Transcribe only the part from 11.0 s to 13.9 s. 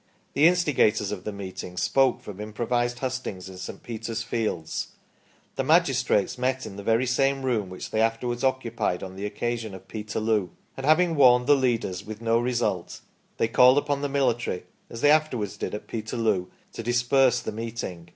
warned the leaders with no result, they called